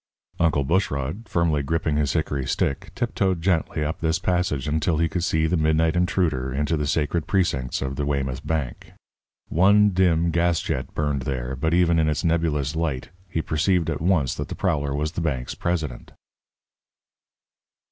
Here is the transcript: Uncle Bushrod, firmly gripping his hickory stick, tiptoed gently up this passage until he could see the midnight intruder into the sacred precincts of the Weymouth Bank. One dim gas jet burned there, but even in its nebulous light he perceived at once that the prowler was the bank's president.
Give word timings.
Uncle 0.39 0.63
Bushrod, 0.63 1.29
firmly 1.29 1.61
gripping 1.61 1.95
his 1.95 2.13
hickory 2.13 2.47
stick, 2.47 2.89
tiptoed 2.95 3.39
gently 3.39 3.85
up 3.85 3.99
this 4.01 4.17
passage 4.17 4.67
until 4.67 4.97
he 4.97 5.07
could 5.07 5.23
see 5.23 5.45
the 5.45 5.55
midnight 5.55 5.95
intruder 5.95 6.51
into 6.51 6.75
the 6.75 6.87
sacred 6.87 7.27
precincts 7.27 7.83
of 7.83 7.97
the 7.97 8.03
Weymouth 8.07 8.43
Bank. 8.43 8.93
One 9.49 9.89
dim 9.91 10.31
gas 10.31 10.59
jet 10.59 10.91
burned 10.95 11.21
there, 11.21 11.55
but 11.55 11.75
even 11.75 11.99
in 11.99 12.09
its 12.09 12.23
nebulous 12.23 12.75
light 12.75 13.09
he 13.29 13.43
perceived 13.43 13.91
at 13.91 14.01
once 14.01 14.33
that 14.33 14.47
the 14.47 14.55
prowler 14.55 14.95
was 14.95 15.11
the 15.11 15.21
bank's 15.21 15.53
president. 15.53 16.13